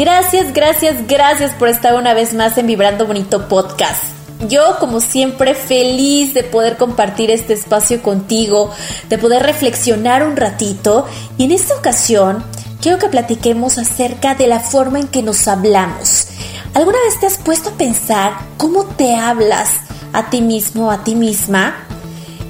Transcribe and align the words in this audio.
Gracias, 0.00 0.54
gracias, 0.54 1.06
gracias 1.06 1.52
por 1.52 1.68
estar 1.68 1.94
una 1.94 2.14
vez 2.14 2.32
más 2.32 2.56
en 2.56 2.66
Vibrando 2.66 3.06
Bonito 3.06 3.48
Podcast. 3.48 4.02
Yo, 4.48 4.78
como 4.80 4.98
siempre, 4.98 5.54
feliz 5.54 6.32
de 6.32 6.42
poder 6.42 6.78
compartir 6.78 7.30
este 7.30 7.52
espacio 7.52 8.00
contigo, 8.00 8.70
de 9.10 9.18
poder 9.18 9.42
reflexionar 9.42 10.26
un 10.26 10.38
ratito. 10.38 11.06
Y 11.36 11.44
en 11.44 11.52
esta 11.52 11.74
ocasión, 11.74 12.42
quiero 12.80 12.98
que 12.98 13.10
platiquemos 13.10 13.76
acerca 13.76 14.34
de 14.34 14.46
la 14.46 14.60
forma 14.60 15.00
en 15.00 15.06
que 15.06 15.22
nos 15.22 15.46
hablamos. 15.46 16.28
¿Alguna 16.72 16.96
vez 17.04 17.20
te 17.20 17.26
has 17.26 17.36
puesto 17.36 17.68
a 17.68 17.74
pensar 17.74 18.38
cómo 18.56 18.86
te 18.86 19.16
hablas 19.16 19.68
a 20.14 20.30
ti 20.30 20.40
mismo, 20.40 20.90
a 20.90 21.04
ti 21.04 21.14
misma? 21.14 21.76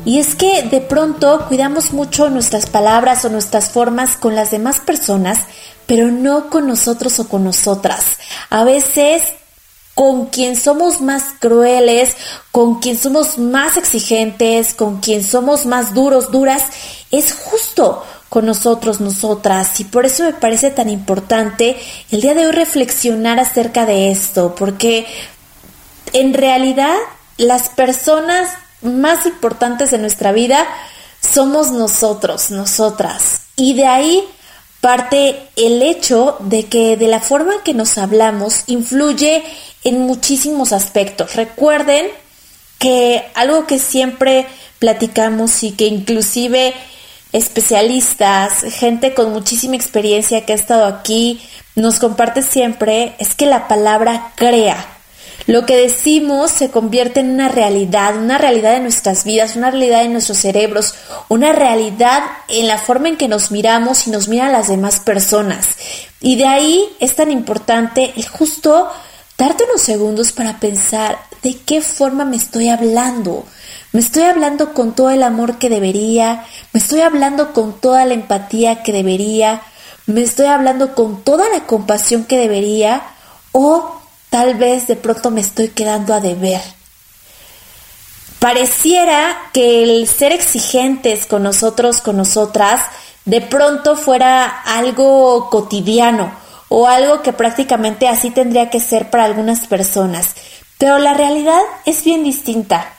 Y 0.04 0.20
es 0.20 0.37
que 0.37 0.62
de 0.62 0.80
pronto 0.80 1.46
cuidamos 1.48 1.93
mucho 1.93 2.30
nuestras 2.30 2.66
palabras 2.66 3.24
o 3.24 3.28
nuestras 3.28 3.71
formas 3.71 4.16
con 4.16 4.37
las 4.37 4.52
demás 4.52 4.78
personas 4.78 5.40
pero 5.91 6.13
no 6.13 6.51
con 6.51 6.69
nosotros 6.69 7.19
o 7.19 7.29
con 7.29 7.43
nosotras. 7.43 8.05
A 8.49 8.63
veces 8.63 9.24
con 9.96 10.27
quien 10.27 10.55
somos 10.55 11.01
más 11.01 11.24
crueles, 11.41 12.15
con 12.52 12.79
quien 12.79 12.96
somos 12.96 13.38
más 13.38 13.77
exigentes, 13.77 14.73
con 14.73 15.01
quien 15.01 15.24
somos 15.24 15.66
más 15.66 15.93
duros, 15.93 16.30
duras, 16.30 16.63
es 17.11 17.33
justo 17.33 18.05
con 18.29 18.46
nosotros, 18.46 19.01
nosotras. 19.01 19.80
Y 19.80 19.85
por 19.85 20.07
eso 20.07 20.23
me 20.23 20.33
parece 20.33 20.71
tan 20.71 20.88
importante 20.88 21.77
el 22.13 22.21
día 22.21 22.35
de 22.35 22.46
hoy 22.46 22.52
reflexionar 22.52 23.41
acerca 23.41 23.85
de 23.85 24.13
esto, 24.13 24.55
porque 24.55 25.09
en 26.13 26.35
realidad 26.35 26.95
las 27.37 27.68
personas 27.68 28.49
más 28.80 29.27
importantes 29.27 29.91
de 29.91 29.99
nuestra 29.99 30.30
vida 30.30 30.68
somos 31.21 31.73
nosotros, 31.73 32.52
nosotras. 32.52 33.41
Y 33.57 33.74
de 33.74 33.88
ahí 33.88 34.24
parte 34.80 35.36
el 35.56 35.82
hecho 35.82 36.36
de 36.40 36.66
que 36.66 36.96
de 36.96 37.09
la 37.09 37.20
forma 37.20 37.54
en 37.54 37.60
que 37.60 37.74
nos 37.74 37.98
hablamos 37.98 38.64
influye 38.66 39.42
en 39.84 40.00
muchísimos 40.00 40.72
aspectos. 40.72 41.37
Recuerden 41.37 42.06
que 42.78 43.24
algo 43.34 43.66
que 43.66 43.78
siempre 43.78 44.46
platicamos 44.78 45.62
y 45.62 45.72
que 45.72 45.87
inclusive 45.87 46.74
especialistas, 47.32 48.62
gente 48.62 49.14
con 49.14 49.32
muchísima 49.32 49.76
experiencia 49.76 50.45
que 50.45 50.52
ha 50.52 50.56
estado 50.56 50.87
aquí, 50.87 51.40
nos 51.76 51.98
comparte 51.98 52.42
siempre 52.42 53.15
es 53.18 53.34
que 53.34 53.46
la 53.46 53.68
palabra 53.68 54.32
crea. 54.34 54.99
Lo 55.51 55.66
que 55.66 55.76
decimos 55.76 56.52
se 56.52 56.70
convierte 56.70 57.18
en 57.18 57.30
una 57.30 57.48
realidad, 57.48 58.16
una 58.16 58.38
realidad 58.38 58.74
de 58.74 58.79
nuestras 58.79 59.24
vidas, 59.24 59.56
una 59.56 59.73
realidad 59.73 60.04
en 60.04 60.12
nuestros 60.12 60.38
cerebros, 60.38 60.95
una 61.29 61.51
realidad 61.51 62.23
en 62.46 62.68
la 62.68 62.79
forma 62.79 63.09
en 63.09 63.16
que 63.16 63.26
nos 63.26 63.51
miramos 63.51 64.06
y 64.06 64.10
nos 64.10 64.28
miran 64.28 64.53
las 64.53 64.69
demás 64.69 65.00
personas. 65.00 65.66
Y 66.21 66.37
de 66.37 66.47
ahí 66.47 66.84
es 67.00 67.16
tan 67.16 67.33
importante 67.33 68.12
el 68.15 68.28
justo 68.28 68.93
darte 69.37 69.65
unos 69.65 69.83
segundos 69.83 70.31
para 70.31 70.61
pensar 70.61 71.19
de 71.43 71.56
qué 71.56 71.81
forma 71.81 72.25
me 72.25 72.37
estoy 72.37 72.69
hablando. 72.69 73.44
Me 73.91 73.99
estoy 74.03 74.22
hablando 74.22 74.72
con 74.72 74.94
todo 74.94 75.11
el 75.11 75.25
amor 75.25 75.59
que 75.59 75.69
debería, 75.69 76.44
me 76.72 76.78
estoy 76.78 77.00
hablando 77.00 77.53
con 77.53 77.72
toda 77.81 78.05
la 78.05 78.15
empatía 78.15 78.84
que 78.84 78.93
debería, 78.93 79.62
me 80.06 80.22
estoy 80.22 80.47
hablando 80.47 80.94
con 80.94 81.25
toda 81.25 81.49
la 81.49 81.67
compasión 81.67 82.25
que 82.25 82.38
debería 82.38 83.03
o 83.50 83.97
tal 84.31 84.55
vez 84.55 84.87
de 84.87 84.97
pronto 84.97 85.31
me 85.31 85.41
estoy 85.41 85.69
quedando 85.69 86.15
a 86.15 86.21
deber. 86.21 86.63
Pareciera 88.39 89.37
que 89.53 89.83
el 89.83 90.09
ser 90.09 90.33
exigentes 90.33 91.27
con 91.27 91.43
nosotros, 91.43 92.01
con 92.01 92.17
nosotras, 92.17 92.81
de 93.27 93.43
pronto 93.43 93.97
fuera 93.97 94.47
algo 94.47 95.51
cotidiano 95.51 96.33
o 96.69 96.87
algo 96.87 97.21
que 97.21 97.35
prácticamente 97.35 98.09
así 98.09 98.31
tendría 98.31 98.71
que 98.71 98.81
ser 98.81 99.11
para 99.11 99.25
algunas 99.25 99.67
personas. 99.67 100.35
Pero 100.79 100.99
la 100.99 101.12
realidad 101.12 101.61
es 101.85 102.03
bien 102.05 102.25
distinta. 102.25 102.95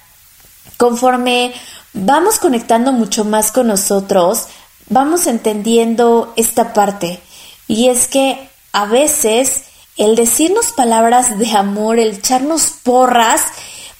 Conforme 0.78 1.54
vamos 1.94 2.38
conectando 2.38 2.92
mucho 2.92 3.24
más 3.26 3.52
con 3.52 3.68
nosotros, 3.68 4.46
vamos 4.90 5.26
entendiendo 5.26 6.34
esta 6.36 6.74
parte. 6.74 7.20
Y 7.68 7.88
es 7.88 8.08
que 8.08 8.50
a 8.74 8.86
veces 8.86 9.64
el 10.02 10.16
decirnos 10.16 10.72
palabras 10.72 11.38
de 11.38 11.52
amor, 11.52 12.00
el 12.00 12.16
echarnos 12.16 12.74
porras, 12.82 13.44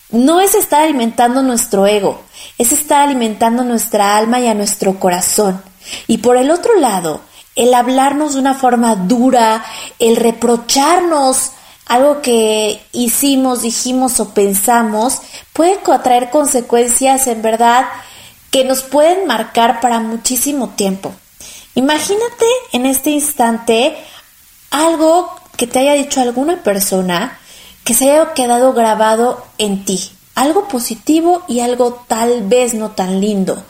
no 0.10 0.42
es 0.42 0.56
estar 0.56 0.82
alimentando 0.82 1.44
nuestro 1.44 1.86
ego, 1.86 2.22
es 2.58 2.72
estar 2.72 3.08
alimentando 3.08 3.64
nuestra 3.64 4.18
alma 4.18 4.40
y 4.40 4.48
a 4.48 4.56
nuestro 4.56 5.00
corazón. 5.00 5.62
Y 6.08 6.18
por 6.18 6.38
el 6.38 6.50
otro 6.50 6.76
lado, 6.80 7.22
el 7.56 7.72
hablarnos 7.76 8.34
de 8.34 8.40
una 8.40 8.56
forma 8.56 8.96
dura, 8.96 9.64
el 10.00 10.16
reprocharnos 10.16 11.52
algo 11.86 12.24
que 12.24 12.82
hicimos, 12.94 13.62
dijimos 13.62 14.20
o 14.20 14.34
pensamos, 14.34 15.22
puede 15.54 15.78
traer 16.02 16.32
consecuencias 16.32 17.28
en 17.28 17.44
verdad 17.44 17.86
que 18.50 18.64
nos 18.64 18.82
pueden 18.82 19.28
marcar 19.28 19.80
para 19.80 20.00
muchísimo 20.00 20.70
tiempo. 20.70 21.14
Imagínate 21.76 22.46
en 22.72 22.88
este 22.88 23.12
instante 23.12 23.96
algo 24.72 25.41
que 25.62 25.68
te 25.68 25.78
haya 25.78 25.94
dicho 25.94 26.20
alguna 26.20 26.64
persona 26.64 27.38
que 27.84 27.94
se 27.94 28.10
haya 28.10 28.34
quedado 28.34 28.74
grabado 28.74 29.46
en 29.60 29.86
ti. 29.86 30.12
Algo 30.34 30.68
positivo 30.68 31.44
y 31.48 31.60
algo 31.60 32.04
tal 32.08 32.42
vez 32.48 32.74
no 32.74 32.90
tan 32.90 33.22
lindo. 33.22 33.64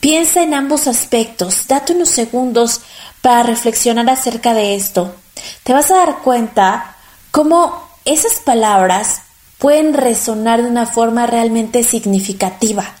Piensa 0.00 0.42
en 0.42 0.54
ambos 0.54 0.86
aspectos, 0.86 1.66
date 1.68 1.92
unos 1.92 2.08
segundos 2.08 2.80
para 3.20 3.42
reflexionar 3.42 4.08
acerca 4.08 4.54
de 4.54 4.74
esto. 4.74 5.14
Te 5.62 5.74
vas 5.74 5.90
a 5.90 5.96
dar 5.96 6.20
cuenta 6.22 6.96
cómo 7.30 7.86
esas 8.06 8.36
palabras 8.36 9.20
pueden 9.58 9.92
resonar 9.92 10.62
de 10.62 10.70
una 10.70 10.86
forma 10.86 11.26
realmente 11.26 11.82
significativa. 11.84 12.94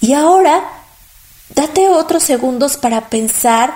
Y 0.00 0.12
ahora, 0.12 0.62
date 1.56 1.88
otros 1.88 2.22
segundos 2.22 2.76
para 2.76 3.08
pensar 3.08 3.74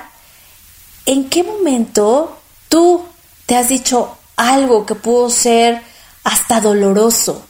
en 1.04 1.28
qué 1.28 1.42
momento 1.42 2.38
tú 2.68 3.02
te 3.46 3.56
has 3.56 3.68
dicho 3.68 4.16
algo 4.36 4.84
que 4.84 4.94
pudo 4.94 5.30
ser 5.30 5.82
hasta 6.24 6.60
doloroso. 6.60 7.46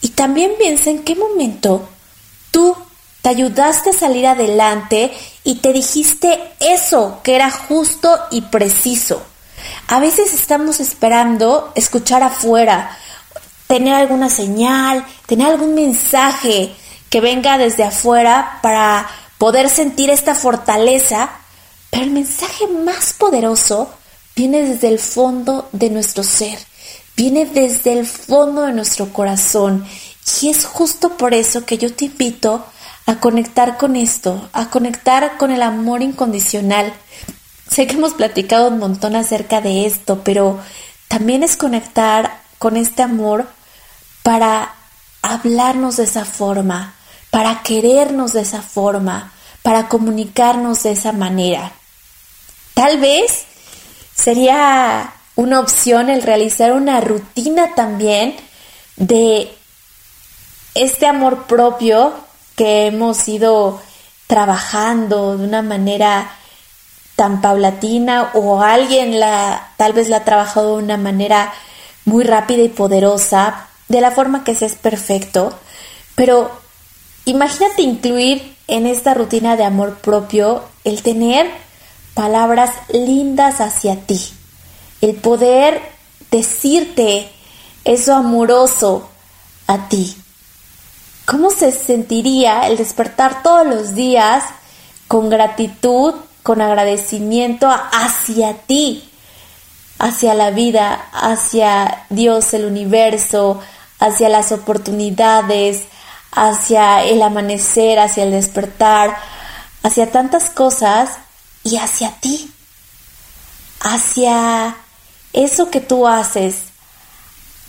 Y 0.00 0.10
también 0.10 0.52
piensa 0.58 0.90
en 0.90 1.02
qué 1.02 1.14
momento 1.14 1.88
tú 2.50 2.76
te 3.22 3.30
ayudaste 3.30 3.90
a 3.90 3.94
salir 3.94 4.26
adelante 4.26 5.10
y 5.44 5.56
te 5.56 5.72
dijiste 5.72 6.38
eso 6.60 7.20
que 7.22 7.36
era 7.36 7.50
justo 7.50 8.18
y 8.30 8.42
preciso. 8.42 9.22
A 9.88 9.98
veces 9.98 10.34
estamos 10.34 10.80
esperando 10.80 11.72
escuchar 11.74 12.22
afuera, 12.22 12.98
tener 13.66 13.94
alguna 13.94 14.28
señal, 14.28 15.06
tener 15.26 15.48
algún 15.48 15.74
mensaje 15.74 16.74
que 17.08 17.20
venga 17.20 17.56
desde 17.56 17.84
afuera 17.84 18.58
para 18.60 19.08
poder 19.38 19.70
sentir 19.70 20.10
esta 20.10 20.34
fortaleza, 20.34 21.30
pero 21.90 22.04
el 22.04 22.10
mensaje 22.10 22.66
más 22.66 23.14
poderoso 23.14 23.90
viene 24.36 24.62
desde 24.62 24.88
el 24.88 24.98
fondo 24.98 25.68
de 25.72 25.90
nuestro 25.90 26.24
ser, 26.24 26.58
viene 27.16 27.46
desde 27.46 27.92
el 27.92 28.06
fondo 28.06 28.62
de 28.62 28.72
nuestro 28.72 29.12
corazón. 29.12 29.86
Y 30.40 30.48
es 30.48 30.64
justo 30.64 31.16
por 31.16 31.34
eso 31.34 31.64
que 31.64 31.78
yo 31.78 31.92
te 31.94 32.06
invito 32.06 32.64
a 33.06 33.20
conectar 33.20 33.76
con 33.76 33.96
esto, 33.96 34.48
a 34.52 34.70
conectar 34.70 35.36
con 35.36 35.50
el 35.50 35.62
amor 35.62 36.02
incondicional. 36.02 36.92
Sé 37.70 37.86
que 37.86 37.96
hemos 37.96 38.14
platicado 38.14 38.68
un 38.68 38.78
montón 38.78 39.16
acerca 39.16 39.60
de 39.60 39.86
esto, 39.86 40.22
pero 40.24 40.58
también 41.08 41.42
es 41.42 41.56
conectar 41.56 42.40
con 42.58 42.76
este 42.76 43.02
amor 43.02 43.46
para 44.22 44.74
hablarnos 45.22 45.96
de 45.96 46.04
esa 46.04 46.24
forma, 46.24 46.94
para 47.30 47.62
querernos 47.62 48.32
de 48.32 48.42
esa 48.42 48.62
forma, 48.62 49.32
para 49.62 49.88
comunicarnos 49.88 50.82
de 50.82 50.92
esa 50.92 51.12
manera. 51.12 51.72
Tal 52.74 52.98
vez 52.98 53.44
sería 54.14 55.14
una 55.36 55.60
opción 55.60 56.10
el 56.10 56.22
realizar 56.22 56.72
una 56.72 57.00
rutina 57.00 57.74
también 57.74 58.36
de 58.96 59.52
este 60.74 61.06
amor 61.06 61.44
propio 61.44 62.14
que 62.56 62.86
hemos 62.86 63.26
ido 63.28 63.80
trabajando 64.26 65.36
de 65.36 65.44
una 65.44 65.62
manera 65.62 66.30
tan 67.16 67.40
paulatina 67.40 68.30
o 68.34 68.62
alguien 68.62 69.20
la 69.20 69.72
tal 69.76 69.92
vez 69.92 70.08
la 70.08 70.18
ha 70.18 70.24
trabajado 70.24 70.76
de 70.76 70.84
una 70.84 70.96
manera 70.96 71.52
muy 72.04 72.24
rápida 72.24 72.62
y 72.62 72.68
poderosa, 72.68 73.68
de 73.88 74.00
la 74.00 74.10
forma 74.10 74.44
que 74.44 74.54
sea 74.54 74.68
es 74.68 74.74
perfecto, 74.74 75.56
pero 76.14 76.50
imagínate 77.24 77.82
incluir 77.82 78.56
en 78.66 78.86
esta 78.86 79.14
rutina 79.14 79.56
de 79.56 79.64
amor 79.64 79.96
propio 79.96 80.64
el 80.84 81.02
tener 81.02 81.50
palabras 82.14 82.70
lindas 82.92 83.60
hacia 83.60 83.96
ti, 83.96 84.20
el 85.00 85.16
poder 85.16 85.82
decirte 86.30 87.30
eso 87.84 88.14
amoroso 88.14 89.08
a 89.66 89.88
ti. 89.88 90.16
¿Cómo 91.26 91.50
se 91.50 91.72
sentiría 91.72 92.66
el 92.66 92.76
despertar 92.76 93.42
todos 93.42 93.66
los 93.66 93.94
días 93.94 94.44
con 95.08 95.30
gratitud, 95.30 96.14
con 96.42 96.60
agradecimiento 96.60 97.68
hacia 97.70 98.54
ti, 98.54 99.08
hacia 99.98 100.34
la 100.34 100.50
vida, 100.50 101.06
hacia 101.12 102.06
Dios, 102.10 102.52
el 102.54 102.66
universo, 102.66 103.60
hacia 103.98 104.28
las 104.28 104.52
oportunidades, 104.52 105.84
hacia 106.32 107.02
el 107.04 107.22
amanecer, 107.22 107.98
hacia 107.98 108.24
el 108.24 108.32
despertar, 108.32 109.16
hacia 109.82 110.10
tantas 110.10 110.50
cosas 110.50 111.10
y 111.64 111.76
hacia 111.78 112.12
ti, 112.20 112.50
hacia 113.80 114.76
eso 115.32 115.70
que 115.70 115.80
tú 115.80 116.06
haces, 116.06 116.56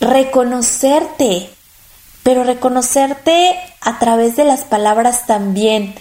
reconocerte, 0.00 1.50
pero 2.22 2.44
reconocerte 2.44 3.58
a 3.80 3.98
través 3.98 4.36
de 4.36 4.44
las 4.44 4.64
palabras 4.64 5.26
también. 5.26 5.94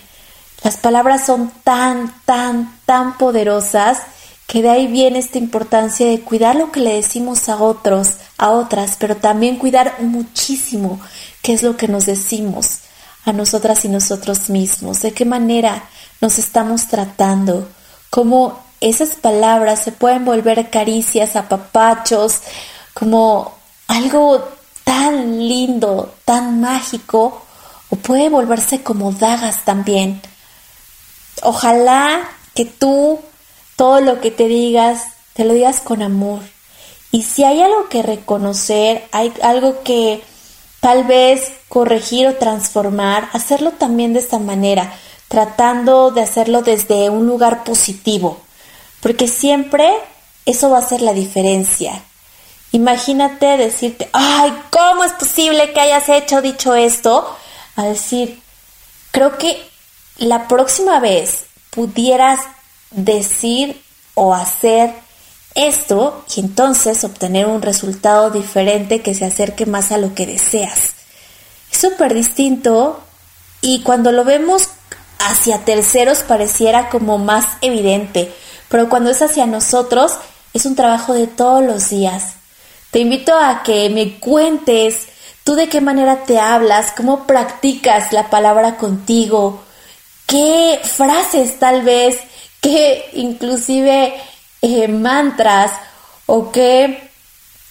Las 0.64 0.78
palabras 0.78 1.26
son 1.26 1.52
tan, 1.64 2.14
tan, 2.26 2.80
tan 2.86 3.18
poderosas 3.18 4.00
que 4.48 4.62
de 4.62 4.70
ahí 4.70 4.88
viene 4.88 5.20
esta 5.20 5.38
importancia 5.38 6.06
de 6.06 6.22
cuidar 6.22 6.56
lo 6.56 6.72
que 6.72 6.80
le 6.80 6.94
decimos 6.94 7.50
a 7.50 7.58
otros, 7.58 8.16
a 8.38 8.52
otras, 8.52 8.96
pero 9.00 9.16
también 9.16 9.58
cuidar 9.58 10.02
muchísimo 10.02 11.00
qué 11.42 11.54
es 11.54 11.64
lo 11.64 11.78
que 11.78 11.88
nos 11.88 12.06
decimos 12.06 12.80
a 13.26 13.34
nosotras 13.34 13.86
y 13.86 13.90
nosotros 13.90 14.50
mismos, 14.50 15.02
de 15.02 15.14
qué 15.14 15.26
manera 15.26 15.84
nos 16.22 16.38
estamos 16.38 16.88
tratando, 16.88 17.68
cómo 18.16 18.58
esas 18.80 19.16
palabras 19.16 19.84
se 19.84 19.92
pueden 19.92 20.24
volver 20.24 20.70
caricias, 20.70 21.36
apapachos, 21.36 22.40
como 22.94 23.54
algo 23.90 24.42
tan 24.86 25.46
lindo, 25.46 26.16
tan 26.24 26.62
mágico, 26.62 27.44
o 27.90 27.98
puede 27.98 28.30
volverse 28.30 28.82
como 28.82 29.12
dagas 29.12 29.66
también. 29.66 30.22
Ojalá 31.44 32.22
que 32.54 32.64
tú 32.64 33.20
todo 33.76 34.00
lo 34.00 34.22
que 34.22 34.32
te 34.32 34.48
digas, 34.48 35.08
te 35.34 35.44
lo 35.44 35.54
digas 35.54 35.82
con 35.82 36.02
amor. 36.02 36.40
Y 37.12 37.24
si 37.24 37.44
hay 37.44 37.62
algo 37.62 37.90
que 37.90 38.02
reconocer, 38.02 39.04
hay 39.12 39.34
algo 39.44 39.84
que 39.84 40.24
tal 40.80 41.04
vez 41.04 41.52
corregir 41.68 42.28
o 42.28 42.36
transformar, 42.36 43.28
hacerlo 43.34 43.72
también 43.72 44.14
de 44.14 44.20
esta 44.20 44.40
manera, 44.40 44.94
tratando 45.28 46.12
de 46.12 46.22
hacerlo 46.22 46.62
desde 46.62 47.10
un 47.10 47.26
lugar 47.26 47.64
positivo, 47.64 48.40
porque 49.02 49.28
siempre 49.28 49.92
eso 50.46 50.70
va 50.70 50.80
a 50.80 50.88
ser 50.88 51.02
la 51.02 51.14
diferencia. 51.14 52.04
Imagínate 52.72 53.58
decirte, 53.58 54.10
ay, 54.14 54.54
¿cómo 54.70 55.04
es 55.04 55.14
posible 55.14 55.72
que 55.74 55.80
hayas 55.80 56.10
hecho 56.10 56.42
dicho 56.42 56.76
esto? 56.76 57.36
A 57.76 57.84
decir, 57.84 58.42
creo 59.12 59.38
que 59.38 59.62
la 60.18 60.48
próxima 60.48 61.00
vez 61.00 61.46
pudieras 61.70 62.42
decir 62.92 63.82
o 64.14 64.34
hacer 64.34 64.94
esto 65.56 66.26
y 66.36 66.42
entonces 66.42 67.04
obtener 67.04 67.48
un 67.48 67.62
resultado 67.62 68.30
diferente 68.30 69.02
que 69.02 69.14
se 69.14 69.26
acerque 69.26 69.66
más 69.66 69.92
a 69.92 69.98
lo 69.98 70.14
que 70.14 70.26
deseas. 70.26 70.96
Es 71.72 71.80
súper 71.80 72.14
distinto 72.14 73.02
y 73.62 73.82
cuando 73.84 74.12
lo 74.12 74.26
vemos 74.26 74.70
hacia 75.26 75.66
terceros 75.66 76.20
pareciera 76.20 76.90
como 76.90 77.18
más 77.18 77.46
evidente, 77.62 78.32
pero 78.70 78.90
cuando 78.90 79.10
es 79.10 79.22
hacia 79.22 79.46
nosotros 79.46 80.14
es 80.54 80.66
un 80.66 80.76
trabajo 80.76 81.14
de 81.14 81.28
todos 81.28 81.64
los 81.64 81.90
días. 81.90 82.36
Te 82.92 83.00
invito 83.00 83.38
a 83.38 83.64
que 83.64 83.90
me 83.90 84.20
cuentes 84.20 85.08
tú 85.44 85.56
de 85.56 85.68
qué 85.68 85.82
manera 85.82 86.24
te 86.26 86.40
hablas, 86.40 86.94
cómo 86.96 87.26
practicas 87.26 88.14
la 88.14 88.30
palabra 88.30 88.78
contigo, 88.78 89.64
qué 90.28 90.80
frases 90.84 91.60
tal 91.60 91.82
vez 91.82 92.20
qué 92.62 93.10
inclusive 93.14 94.16
eh, 94.62 94.88
mantras 94.88 95.72
o 96.26 96.52
qué 96.52 97.10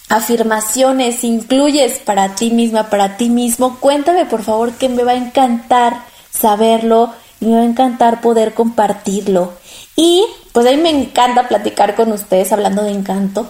afirmaciones 0.07 1.23
incluyes 1.23 1.99
para 1.99 2.35
ti 2.35 2.51
misma, 2.51 2.89
para 2.89 3.17
ti 3.17 3.29
mismo. 3.29 3.79
Cuéntame 3.79 4.25
por 4.25 4.43
favor 4.43 4.73
que 4.73 4.87
me 4.87 5.03
va 5.03 5.11
a 5.11 5.15
encantar 5.15 6.03
saberlo 6.31 7.13
y 7.39 7.45
me 7.45 7.55
va 7.55 7.61
a 7.61 7.65
encantar 7.65 8.21
poder 8.21 8.53
compartirlo. 8.53 9.53
Y 9.95 10.23
pues 10.51 10.67
a 10.67 10.71
mí 10.71 10.77
me 10.77 10.89
encanta 10.89 11.47
platicar 11.47 11.95
con 11.95 12.11
ustedes 12.11 12.51
hablando 12.51 12.83
de 12.83 12.91
encanto, 12.91 13.49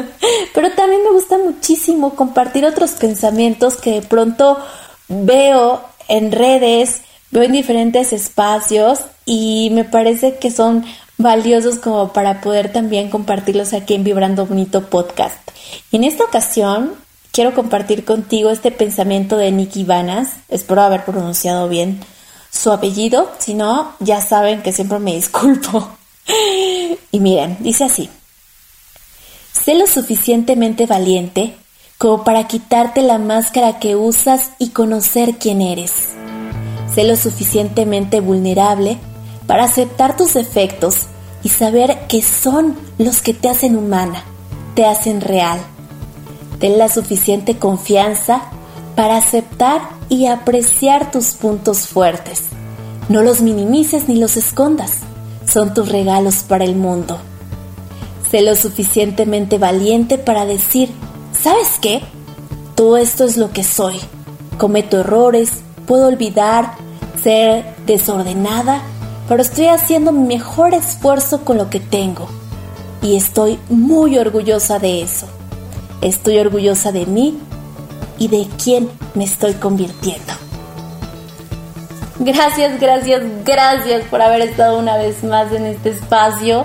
pero 0.54 0.72
también 0.72 1.02
me 1.02 1.12
gusta 1.12 1.38
muchísimo 1.38 2.14
compartir 2.14 2.64
otros 2.64 2.92
pensamientos 2.92 3.76
que 3.76 4.00
de 4.00 4.02
pronto 4.02 4.58
veo 5.08 5.82
en 6.08 6.32
redes, 6.32 7.02
veo 7.30 7.42
en 7.42 7.52
diferentes 7.52 8.12
espacios 8.12 9.00
y 9.24 9.70
me 9.72 9.84
parece 9.84 10.36
que 10.36 10.50
son 10.50 10.84
valiosos 11.16 11.78
como 11.78 12.12
para 12.12 12.40
poder 12.40 12.72
también 12.72 13.10
compartirlos 13.10 13.72
aquí 13.72 13.94
en 13.94 14.04
Vibrando 14.04 14.46
Bonito 14.46 14.86
Podcast. 14.86 15.38
En 15.92 16.04
esta 16.04 16.24
ocasión 16.24 16.92
quiero 17.32 17.54
compartir 17.54 18.04
contigo 18.04 18.50
este 18.50 18.70
pensamiento 18.70 19.36
de 19.36 19.52
Nicky 19.52 19.84
Vanas, 19.84 20.30
espero 20.48 20.82
haber 20.82 21.04
pronunciado 21.04 21.68
bien 21.68 22.00
su 22.54 22.70
apellido, 22.70 23.30
si 23.38 23.54
no, 23.54 23.92
ya 24.00 24.20
saben 24.20 24.62
que 24.62 24.72
siempre 24.72 24.98
me 24.98 25.14
disculpo. 25.14 25.88
y 27.10 27.20
miren, 27.20 27.56
dice 27.60 27.84
así, 27.84 28.08
sé 29.52 29.74
lo 29.74 29.86
suficientemente 29.86 30.86
valiente 30.86 31.56
como 31.98 32.24
para 32.24 32.46
quitarte 32.46 33.02
la 33.02 33.18
máscara 33.18 33.78
que 33.78 33.96
usas 33.96 34.52
y 34.58 34.70
conocer 34.70 35.36
quién 35.38 35.60
eres. 35.60 35.92
Sé 36.94 37.04
lo 37.04 37.16
suficientemente 37.16 38.20
vulnerable 38.20 38.98
para 39.46 39.64
aceptar 39.64 40.16
tus 40.16 40.34
defectos 40.34 41.06
y 41.42 41.48
saber 41.48 42.06
que 42.08 42.22
son 42.22 42.76
los 42.98 43.20
que 43.20 43.34
te 43.34 43.48
hacen 43.48 43.76
humana, 43.76 44.24
te 44.74 44.86
hacen 44.86 45.20
real. 45.20 45.58
Ten 46.60 46.78
la 46.78 46.88
suficiente 46.88 47.58
confianza 47.58 48.42
para 48.94 49.16
aceptar 49.16 49.82
y 50.08 50.26
apreciar 50.26 51.10
tus 51.10 51.32
puntos 51.32 51.88
fuertes. 51.88 52.42
No 53.08 53.22
los 53.22 53.40
minimices 53.40 54.08
ni 54.08 54.16
los 54.16 54.36
escondas, 54.36 55.00
son 55.46 55.74
tus 55.74 55.90
regalos 55.90 56.36
para 56.42 56.64
el 56.64 56.76
mundo. 56.76 57.18
Sé 58.30 58.42
lo 58.42 58.56
suficientemente 58.56 59.58
valiente 59.58 60.18
para 60.18 60.46
decir, 60.46 60.90
¿sabes 61.32 61.78
qué? 61.80 62.02
Todo 62.74 62.96
esto 62.96 63.24
es 63.24 63.36
lo 63.36 63.52
que 63.52 63.62
soy. 63.64 64.00
Cometo 64.58 65.00
errores, 65.00 65.50
puedo 65.86 66.08
olvidar, 66.08 66.74
ser 67.22 67.64
desordenada 67.86 68.82
pero 69.28 69.40
estoy 69.40 69.66
haciendo 69.66 70.12
mi 70.12 70.26
mejor 70.26 70.74
esfuerzo 70.74 71.44
con 71.44 71.56
lo 71.56 71.70
que 71.70 71.80
tengo. 71.80 72.28
Y 73.02 73.16
estoy 73.16 73.58
muy 73.68 74.18
orgullosa 74.18 74.78
de 74.78 75.02
eso. 75.02 75.26
Estoy 76.00 76.38
orgullosa 76.38 76.92
de 76.92 77.06
mí 77.06 77.38
y 78.18 78.28
de 78.28 78.46
quién 78.62 78.88
me 79.14 79.24
estoy 79.24 79.54
convirtiendo. 79.54 80.32
Gracias, 82.20 82.80
gracias, 82.80 83.22
gracias 83.44 84.04
por 84.04 84.22
haber 84.22 84.42
estado 84.42 84.78
una 84.78 84.96
vez 84.96 85.24
más 85.24 85.52
en 85.52 85.66
este 85.66 85.90
espacio. 85.90 86.64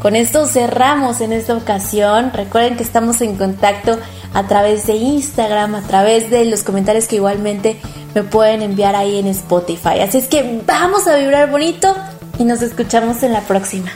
Con 0.00 0.16
esto 0.16 0.46
cerramos 0.46 1.20
en 1.20 1.32
esta 1.32 1.54
ocasión. 1.54 2.32
Recuerden 2.32 2.76
que 2.76 2.82
estamos 2.82 3.20
en 3.20 3.36
contacto 3.36 3.98
a 4.32 4.44
través 4.44 4.86
de 4.86 4.94
Instagram, 4.94 5.74
a 5.74 5.82
través 5.82 6.30
de 6.30 6.46
los 6.46 6.62
comentarios 6.62 7.06
que 7.06 7.16
igualmente 7.16 7.78
me 8.14 8.22
pueden 8.22 8.62
enviar 8.62 8.96
ahí 8.96 9.18
en 9.18 9.26
Spotify. 9.26 10.00
Así 10.00 10.18
es 10.18 10.28
que 10.28 10.62
vamos 10.66 11.06
a 11.06 11.16
vibrar 11.16 11.50
bonito 11.50 11.94
y 12.38 12.44
nos 12.44 12.62
escuchamos 12.62 13.22
en 13.22 13.34
la 13.34 13.42
próxima. 13.42 13.92